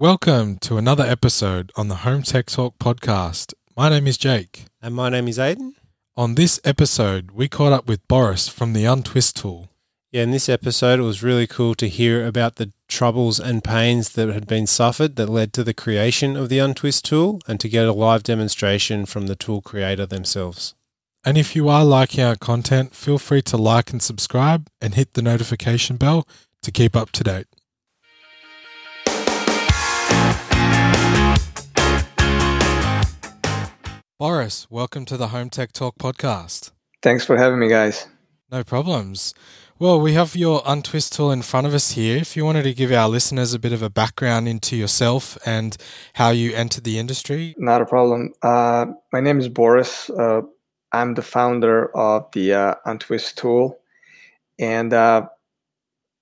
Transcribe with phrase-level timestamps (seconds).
[0.00, 3.52] Welcome to another episode on the Home Tech Talk podcast.
[3.76, 4.64] My name is Jake.
[4.80, 5.72] And my name is Aiden.
[6.16, 9.68] On this episode, we caught up with Boris from the Untwist tool.
[10.10, 14.08] Yeah, in this episode, it was really cool to hear about the troubles and pains
[14.12, 17.68] that had been suffered that led to the creation of the Untwist tool and to
[17.68, 20.74] get a live demonstration from the tool creator themselves.
[21.26, 25.12] And if you are liking our content, feel free to like and subscribe and hit
[25.12, 26.26] the notification bell
[26.62, 27.48] to keep up to date.
[34.20, 36.72] Boris, welcome to the Home Tech Talk podcast.
[37.00, 38.06] Thanks for having me, guys.
[38.52, 39.32] No problems.
[39.78, 42.18] Well, we have your Untwist tool in front of us here.
[42.18, 45.74] If you wanted to give our listeners a bit of a background into yourself and
[46.12, 47.54] how you entered the industry.
[47.56, 48.34] Not a problem.
[48.42, 50.10] Uh, my name is Boris.
[50.10, 50.42] Uh,
[50.92, 53.80] I'm the founder of the uh, Untwist tool.
[54.58, 55.28] And uh,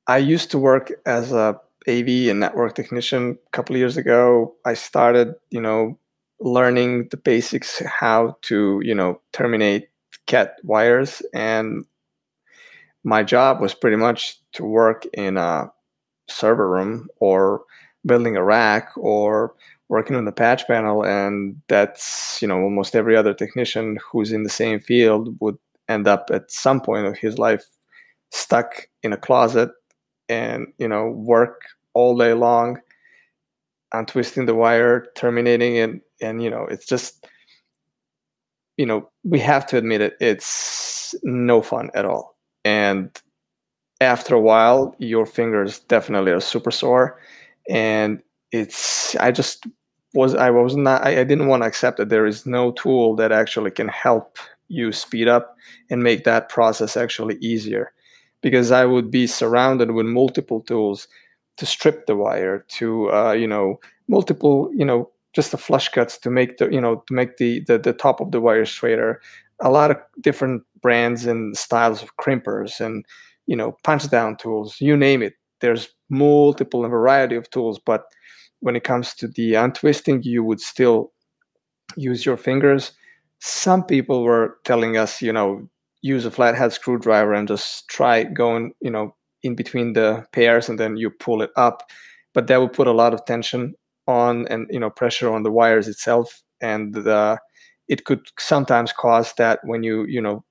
[0.07, 4.55] I used to work as a AV and network technician a couple of years ago.
[4.65, 5.99] I started, you know,
[6.41, 9.89] learning the basics how to you know terminate
[10.27, 11.23] cat wires.
[11.35, 11.85] And
[13.05, 15.71] my job was pretty much to work in a
[16.29, 17.63] server room or
[18.07, 19.55] building a rack or
[19.89, 21.05] working on the patch panel.
[21.05, 25.59] And that's you know almost every other technician who's in the same field would
[25.89, 27.65] end up at some point of his life
[28.31, 29.71] stuck in a closet
[30.29, 31.63] and you know work
[31.95, 32.79] all day long
[33.95, 37.27] untwisting the wire terminating it and you know it's just
[38.77, 42.37] you know we have to admit it it's no fun at all.
[42.65, 43.11] And
[44.01, 47.21] after a while your fingers definitely are super sore.
[47.71, 49.67] And it's i just
[50.15, 53.15] was i was not I, I didn't want to accept that there is no tool
[53.17, 55.57] that actually can help you speed up
[55.91, 57.93] and make that process actually easier.
[58.43, 61.09] Because i would be surrounded with multiple tools
[61.59, 66.19] to strip the wire to uh, you know multiple you know just the flush cuts
[66.19, 69.21] to make the you know to make the, the the top of the wire straighter.
[69.61, 73.07] A lot of different brands and styles of crimpers and
[73.47, 75.35] you know punch down tools you name it.
[75.61, 78.03] There's multiple and variety of tools but
[78.61, 81.13] when it comes to the untwisting you would still
[81.97, 82.93] use your fingers.
[83.39, 85.69] Some people were telling us you know
[86.03, 89.15] use a flathead screwdriver and just try going you know
[89.45, 91.85] in between the pairs and then you pull it up
[92.35, 93.75] but that would put a lot of tension
[94.09, 97.39] on and you know pressure on the wires itself and the,
[97.87, 100.43] it could sometimes cause that when you you know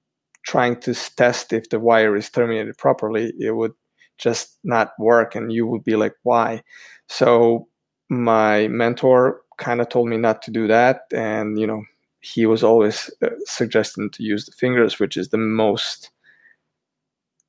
[0.45, 3.73] trying to test if the wire is terminated properly it would
[4.17, 6.61] just not work and you would be like why?
[7.09, 7.67] So
[8.09, 11.83] my mentor kind of told me not to do that and you know
[12.21, 16.11] he was always uh, suggesting to use the fingers which is the most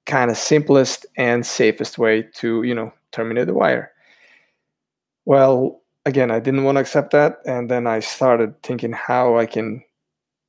[0.06, 3.92] kind of simplest and safest way to you know terminate the wire.
[5.26, 7.38] Well again, I didn't want to accept that.
[7.44, 9.84] And then I started thinking how I can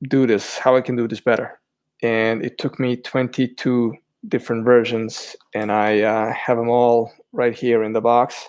[0.08, 1.60] do this, how I can do this better.
[2.02, 3.94] And it took me 22
[4.28, 8.48] different versions, and I uh, have them all right here in the box,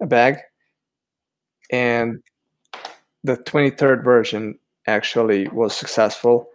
[0.00, 0.36] a bag.
[1.70, 2.22] And
[3.24, 6.50] the 23rd version actually was successful.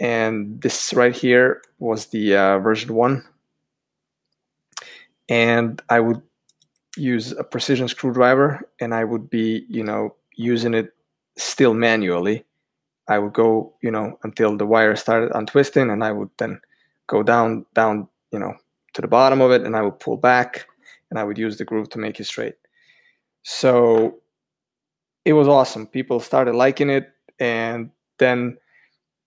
[0.00, 3.24] And this right here was the uh, version one.
[5.28, 6.22] And I would
[6.96, 10.94] use a precision screwdriver and I would be, you know, using it
[11.36, 12.44] still manually.
[13.08, 16.60] I would go, you know, until the wire started untwisting and I would then
[17.06, 18.54] go down, down, you know,
[18.94, 20.66] to the bottom of it and I would pull back
[21.10, 22.54] and I would use the groove to make it straight.
[23.42, 24.18] So
[25.24, 25.86] it was awesome.
[25.86, 27.10] People started liking it
[27.40, 28.56] and then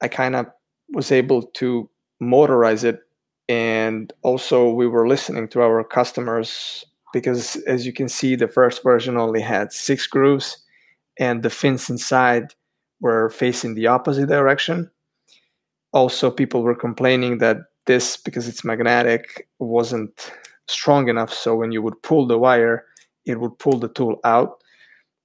[0.01, 0.47] I kind of
[0.89, 1.89] was able to
[2.21, 3.01] motorize it
[3.49, 8.83] and also we were listening to our customers because as you can see, the first
[8.83, 10.57] version only had six grooves
[11.17, 12.53] and the fins inside
[12.99, 14.91] were facing the opposite direction.
[15.93, 20.29] Also, people were complaining that this, because it's magnetic, wasn't
[20.67, 21.31] strong enough.
[21.33, 22.83] So when you would pull the wire,
[23.25, 24.61] it would pull the tool out.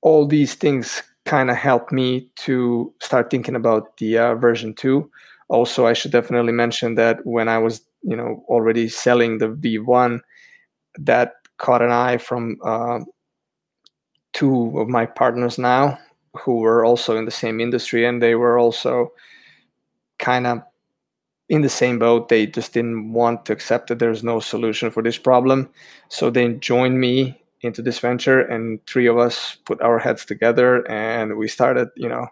[0.03, 5.11] All these things kind of helped me to start thinking about the uh, version 2
[5.49, 10.21] also i should definitely mention that when i was you know already selling the v1
[10.99, 13.01] that caught an eye from uh,
[14.33, 15.99] two of my partners now
[16.35, 19.13] who were also in the same industry and they were also
[20.19, 20.63] kind of
[21.49, 22.29] in the same boat.
[22.29, 25.69] They just didn't want to accept that there's no solution for this problem.
[26.09, 30.89] So they joined me into this venture and three of us put our heads together
[30.91, 32.27] and we started you know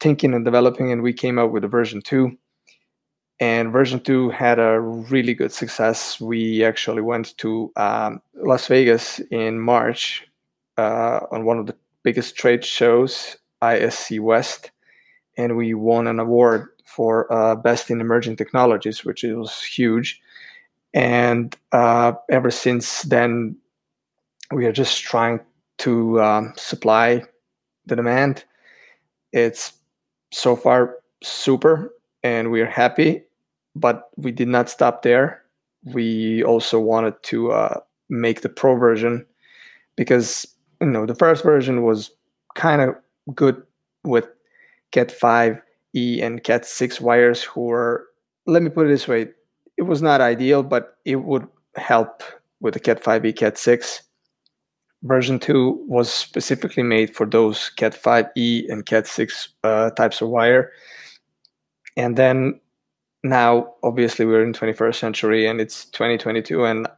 [0.00, 2.36] thinking and developing and we came up with a version 2
[3.38, 9.20] and version 2 had a really good success we actually went to um, las vegas
[9.30, 10.26] in march
[10.78, 14.70] uh, on one of the biggest trade shows, ISC West,
[15.36, 20.20] and we won an award for uh, best in emerging technologies, which was huge.
[20.94, 23.56] And uh, ever since then,
[24.52, 25.40] we are just trying
[25.78, 27.24] to um, supply
[27.86, 28.44] the demand.
[29.32, 29.72] It's
[30.32, 31.92] so far super,
[32.22, 33.24] and we are happy.
[33.76, 35.42] But we did not stop there.
[35.84, 39.26] We also wanted to uh, make the pro version
[39.96, 40.46] because
[40.80, 42.10] you know the first version was
[42.54, 42.94] kind of
[43.34, 43.62] good
[44.04, 44.26] with
[44.92, 48.06] Cat 5e and Cat 6 wires who were
[48.46, 49.28] let me put it this way
[49.76, 51.46] it was not ideal but it would
[51.76, 52.22] help
[52.60, 54.02] with the Cat 5e Cat 6
[55.02, 60.28] version 2 was specifically made for those Cat 5e and Cat 6 uh, types of
[60.28, 60.72] wire
[61.96, 62.60] and then
[63.28, 66.88] now obviously we're in 21st century and it's 2022 and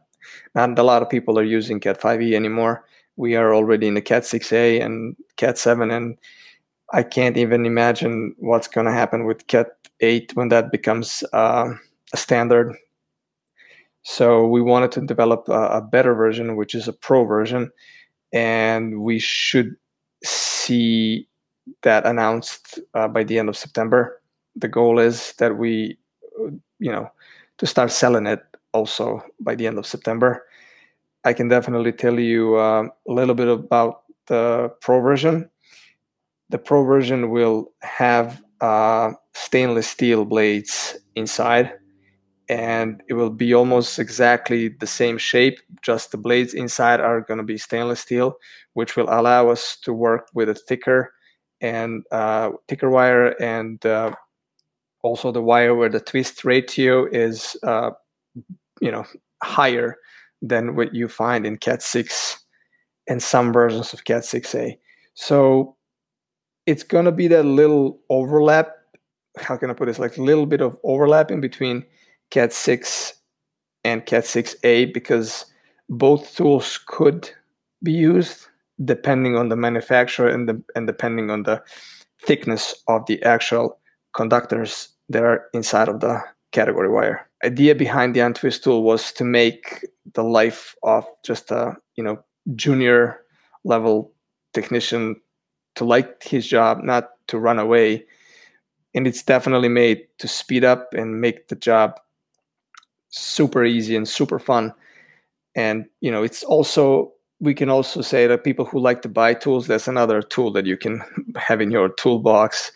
[0.55, 2.85] not a lot of people are using cat 5e anymore.
[3.15, 6.17] We are already in the cat 6a and cat 7 and
[6.91, 9.67] i can't even imagine what's going to happen with cat
[9.99, 11.73] 8 when that becomes uh,
[12.13, 12.75] a standard.
[14.03, 17.71] So we wanted to develop a, a better version which is a pro version
[18.31, 19.75] and we should
[20.23, 21.27] see
[21.83, 24.19] that announced uh, by the end of september.
[24.55, 25.98] The goal is that we
[26.79, 27.11] you know
[27.57, 28.41] to start selling it
[28.73, 30.45] also by the end of September.
[31.25, 35.49] I can definitely tell you uh, a little bit about the Pro version.
[36.49, 41.73] The Pro version will have uh, stainless steel blades inside,
[42.47, 45.59] and it will be almost exactly the same shape.
[45.81, 48.37] Just the blades inside are going to be stainless steel,
[48.73, 51.13] which will allow us to work with a thicker
[51.61, 54.13] and uh, thicker wire and uh,
[55.01, 57.91] also the wire where the twist ratio is uh,
[58.81, 59.05] you know
[59.43, 59.97] higher
[60.41, 62.39] than what you find in cat 6
[63.07, 64.77] and some versions of cat 6a
[65.13, 65.75] so
[66.65, 68.71] it's going to be that little overlap
[69.37, 71.85] how can i put this like a little bit of overlapping between
[72.31, 73.13] cat 6
[73.83, 75.45] and cat 6a because
[75.89, 77.29] both tools could
[77.83, 78.47] be used
[78.85, 81.61] depending on the manufacturer and the and depending on the
[82.21, 83.78] thickness of the actual
[84.13, 86.21] conductors that are inside of the
[86.51, 87.27] category wire.
[87.43, 92.23] Idea behind the untwist tool was to make the life of just a you know
[92.55, 93.21] junior
[93.63, 94.11] level
[94.53, 95.19] technician
[95.75, 98.05] to like his job, not to run away.
[98.95, 101.99] And it's definitely made to speed up and make the job
[103.09, 104.73] super easy and super fun.
[105.55, 109.33] And you know, it's also we can also say that people who like to buy
[109.33, 111.01] tools, that's another tool that you can
[111.37, 112.71] have in your toolbox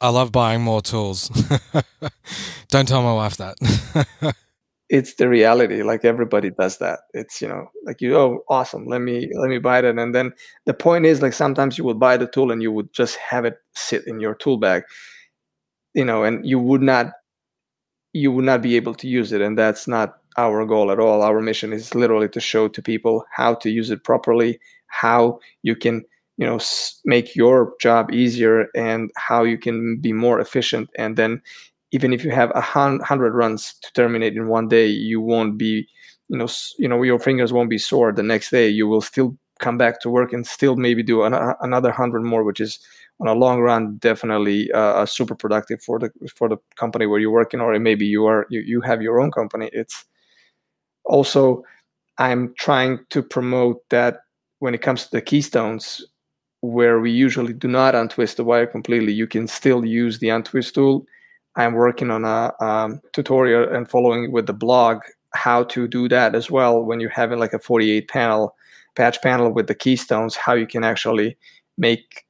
[0.00, 1.28] I love buying more tools.
[2.68, 3.56] Don't tell my wife that.
[4.88, 5.82] it's the reality.
[5.82, 7.00] Like everybody does that.
[7.14, 9.98] It's you know, like you oh awesome, let me let me buy that.
[9.98, 10.32] And then
[10.66, 13.44] the point is like sometimes you would buy the tool and you would just have
[13.44, 14.82] it sit in your tool bag.
[15.94, 17.12] You know, and you would not
[18.12, 19.40] you would not be able to use it.
[19.40, 21.22] And that's not our goal at all.
[21.22, 25.76] Our mission is literally to show to people how to use it properly, how you
[25.76, 26.04] can
[26.36, 26.58] you know
[27.04, 30.90] make your job easier and how you can be more efficient.
[30.98, 31.42] And then
[31.92, 35.86] even if you have a hundred runs to terminate in one day you won't be
[36.28, 36.48] you know
[36.78, 38.68] you know your fingers won't be sore the next day.
[38.68, 42.42] You will still come back to work and still maybe do an, another hundred more
[42.42, 42.80] which is
[43.20, 47.30] on a long run definitely uh, super productive for the for the company where you're
[47.30, 49.70] working or maybe you are you, you have your own company.
[49.72, 50.04] It's
[51.04, 51.62] also
[52.18, 54.20] i'm trying to promote that
[54.58, 56.04] when it comes to the keystones
[56.70, 60.74] where we usually do not untwist the wire completely, you can still use the untwist
[60.74, 61.06] tool.
[61.56, 65.02] I'm working on a um, tutorial and following with the blog
[65.34, 68.56] how to do that as well when you're having like a 48 panel
[68.94, 71.36] patch panel with the keystones, how you can actually
[71.76, 72.24] make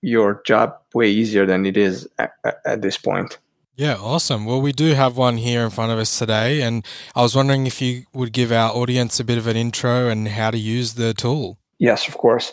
[0.00, 2.32] your job way easier than it is at,
[2.64, 3.38] at this point.
[3.76, 4.44] Yeah, awesome.
[4.44, 6.86] Well, we do have one here in front of us today, and
[7.16, 10.28] I was wondering if you would give our audience a bit of an intro and
[10.28, 11.58] how to use the tool.
[11.78, 12.52] Yes, of course.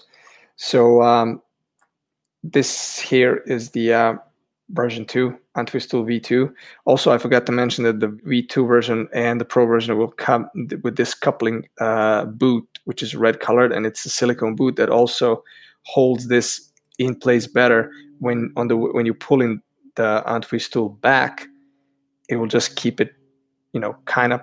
[0.64, 1.42] So um,
[2.44, 4.14] this here is the uh,
[4.70, 6.54] version 2, Untwist Tool V2.
[6.86, 10.48] Also, I forgot to mention that the V2 version and the Pro version will come
[10.84, 14.90] with this coupling uh, boot, which is red colored, and it's a silicone boot that
[14.90, 15.44] also
[15.82, 19.64] holds this in place better when on the when you pull in
[19.96, 21.48] the untwist tool back
[22.30, 23.16] it will just keep it
[23.74, 24.40] you know kind of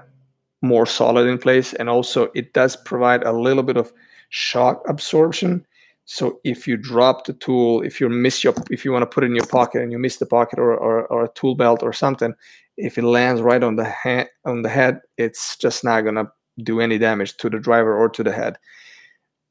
[0.63, 3.93] more solid in place and also it does provide a little bit of
[4.31, 5.65] shock absorption
[6.11, 9.25] so if you drop the tool, if you miss your, if you want to put
[9.25, 11.83] it in your pocket and you miss the pocket or, or, or a tool belt
[11.83, 12.33] or something,
[12.79, 16.25] if it lands right on the head, on the head, it's just not gonna
[16.63, 18.57] do any damage to the driver or to the head.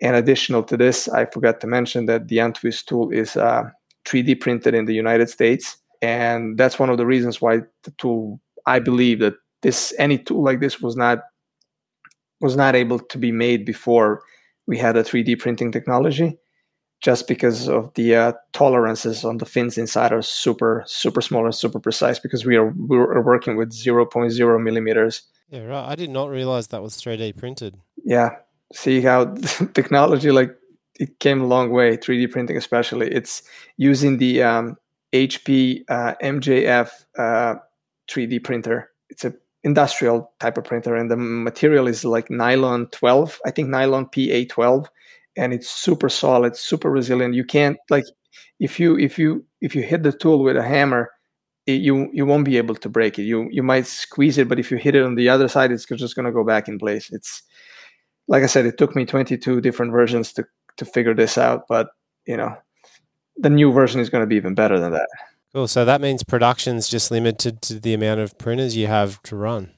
[0.02, 3.66] And additional to this, I forgot to mention that the Untwist tool is uh,
[4.06, 8.42] 3D printed in the United States, and that's one of the reasons why the tool.
[8.66, 11.20] I believe that this any tool like this was not
[12.42, 14.24] was not able to be made before
[14.66, 16.38] we had a 3D printing technology,
[17.02, 21.56] just because of the uh, tolerances on the fins inside are super super small and
[21.56, 25.24] super precise because we are we are working with 0.0 millimeters.
[25.50, 25.92] Yeah, right.
[25.92, 27.78] I did not realize that was 3D printed.
[28.04, 28.32] Yeah,
[28.74, 29.26] see how
[29.74, 30.56] technology like
[31.00, 33.44] it came a long way 3d printing especially it's
[33.78, 34.76] using the um,
[35.14, 37.56] hp uh, mjf uh,
[38.10, 43.40] 3d printer it's a industrial type of printer and the material is like nylon 12
[43.46, 44.90] i think nylon pa 12
[45.38, 48.06] and it's super solid super resilient you can't like
[48.60, 51.10] if you if you if you hit the tool with a hammer
[51.66, 54.60] it, you you won't be able to break it you you might squeeze it but
[54.60, 56.78] if you hit it on the other side it's just going to go back in
[56.78, 57.44] place it's
[58.28, 60.46] like I said, it took me 22 different versions to
[60.78, 61.90] to figure this out, but
[62.26, 62.56] you know,
[63.38, 65.08] the new version is going to be even better than that.
[65.54, 65.68] Cool.
[65.68, 69.72] So that means production's just limited to the amount of printers you have to run.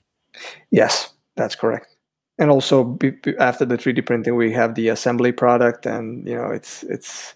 [0.72, 1.96] Yes, that's correct.
[2.40, 6.50] And also, be, after the 3D printing, we have the assembly product, and you know,
[6.52, 7.36] it's it's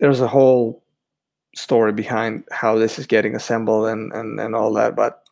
[0.00, 0.82] there's a whole
[1.54, 5.22] story behind how this is getting assembled and and and all that, but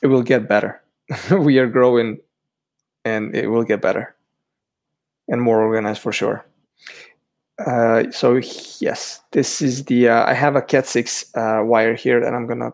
[0.00, 0.80] it will get better.
[1.30, 2.18] we are growing,
[3.04, 4.16] and it will get better
[5.28, 6.46] and more organized for sure.
[7.64, 8.40] Uh, so
[8.80, 12.46] yes, this is the, uh, I have a Cat 6 uh, wire here that I'm
[12.46, 12.72] gonna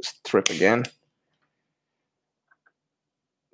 [0.00, 0.84] strip again.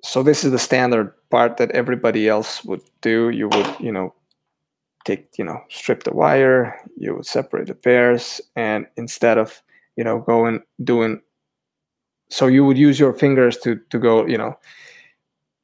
[0.03, 3.29] So this is the standard part that everybody else would do.
[3.29, 4.13] You would, you know,
[5.05, 9.61] take, you know, strip the wire, you would separate the pairs, and instead of,
[9.95, 11.21] you know, going doing,
[12.29, 14.57] so you would use your fingers to to go, you know,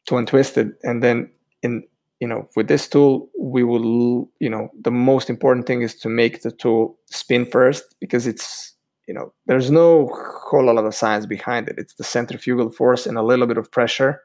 [0.08, 1.30] to untwist it, and then
[1.62, 1.84] in
[2.20, 6.10] you know with this tool we will you know the most important thing is to
[6.10, 8.74] make the tool spin first because it's
[9.08, 10.10] you know there's no
[10.50, 13.72] whole lot of science behind it it's the centrifugal force and a little bit of
[13.72, 14.22] pressure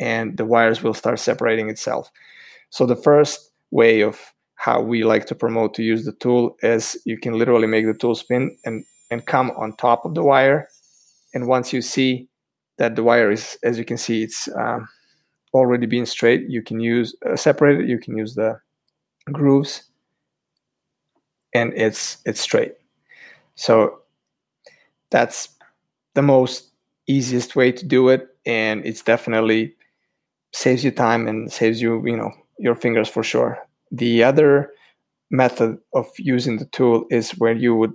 [0.00, 2.10] and the wires will start separating itself
[2.70, 4.20] so the first way of
[4.56, 7.94] how we like to promote to use the tool is you can literally make the
[7.94, 10.68] tool spin and and come on top of the wire
[11.34, 12.28] and once you see
[12.78, 14.88] that the wire is as you can see it's um,
[15.54, 17.88] already being straight, you can use uh, separated.
[17.88, 18.60] You can use the
[19.32, 19.84] grooves,
[21.54, 22.74] and it's it's straight.
[23.54, 24.00] So
[25.10, 25.48] that's
[26.14, 26.72] the most
[27.06, 29.74] easiest way to do it, and it's definitely
[30.52, 33.58] saves you time and saves you you know your fingers for sure.
[33.90, 34.72] The other
[35.30, 37.92] method of using the tool is where you would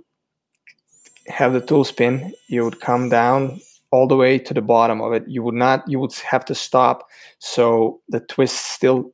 [1.28, 2.32] have the tool spin.
[2.48, 5.24] You would come down all the way to the bottom of it.
[5.28, 7.06] You would not, you would have to stop.
[7.38, 9.12] So the twist still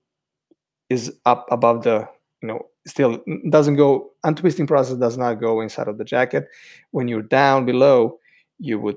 [0.89, 2.09] is up above the,
[2.43, 6.49] you know, still doesn't go, untwisting process does not go inside of the jacket.
[6.93, 8.19] When you're down below,
[8.59, 8.97] you would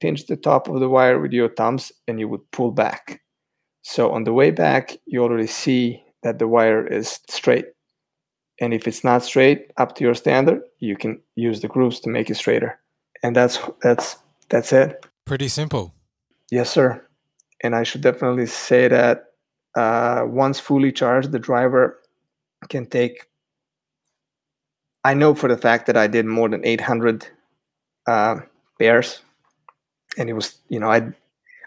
[0.00, 3.20] pinch the top of the wire with your thumbs and you would pull back.
[3.82, 7.66] So on the way back, you already see that the wire is straight.
[8.60, 12.10] And if it's not straight up to your standard, you can use the grooves to
[12.10, 12.78] make it straighter.
[13.22, 14.16] And that's that's
[14.48, 15.04] that's it.
[15.24, 15.94] Pretty simple.
[16.50, 17.04] Yes, sir.
[17.62, 19.32] And I should definitely say that
[19.76, 21.98] uh, once fully charged, the driver
[22.68, 23.28] can take.
[25.04, 27.26] I know for the fact that I did more than 800
[28.06, 28.40] uh,
[28.78, 29.20] pairs,
[30.16, 31.12] and it was, you know, I,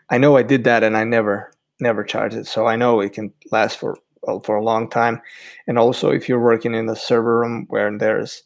[0.10, 3.14] I know I did that, and I never, never charged it, so I know it
[3.14, 5.22] can last for well, for a long time.
[5.68, 8.44] And also, if you're working in a server room where there's,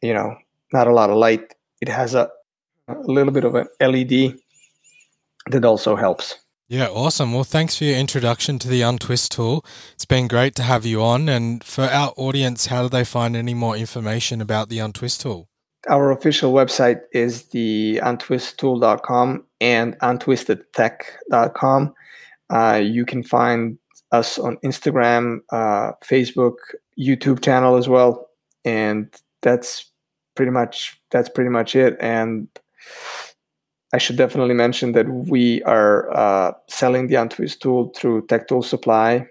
[0.00, 0.36] you know,
[0.72, 2.30] not a lot of light, it has a
[2.88, 4.38] a little bit of an LED
[5.50, 6.36] that also helps.
[6.68, 7.32] Yeah, awesome.
[7.32, 9.64] Well, thanks for your introduction to the Untwist tool.
[9.94, 11.28] It's been great to have you on.
[11.28, 15.48] And for our audience, how do they find any more information about the Untwist tool?
[15.88, 21.94] Our official website is the untwisttool.com and untwistedtech.com.
[22.50, 23.78] Uh, you can find
[24.12, 26.56] us on Instagram, uh, Facebook,
[26.98, 28.28] YouTube channel as well,
[28.64, 29.90] and that's
[30.34, 31.96] pretty much that's pretty much it.
[32.00, 32.48] And
[33.92, 38.62] I should definitely mention that we are uh, selling the Untwist tool through Tech Tool
[38.62, 39.26] Supply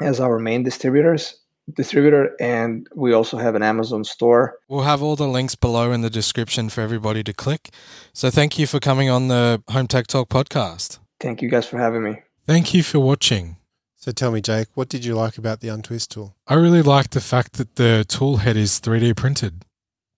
[0.00, 1.41] as our main distributors
[1.74, 4.58] distributor and we also have an Amazon store.
[4.68, 7.70] We'll have all the links below in the description for everybody to click.
[8.12, 10.98] So thank you for coming on the Home Tech Talk podcast.
[11.20, 12.22] Thank you guys for having me.
[12.46, 13.56] Thank you for watching.
[13.96, 16.34] So tell me, Jake, what did you like about the Untwist tool?
[16.48, 19.64] I really like the fact that the tool head is 3D printed.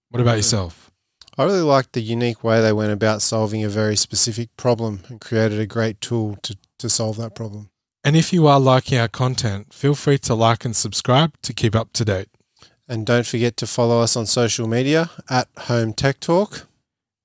[0.08, 0.38] What about hmm.
[0.38, 0.90] yourself?
[1.36, 5.20] I really liked the unique way they went about solving a very specific problem and
[5.20, 7.70] created a great tool to, to solve that problem.
[8.04, 11.74] And if you are liking our content, feel free to like and subscribe to keep
[11.74, 12.28] up to date.
[12.86, 16.66] And don't forget to follow us on social media at Home Tech Talk.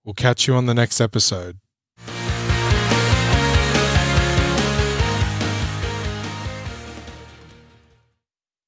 [0.05, 1.57] We'll catch you on the next episode.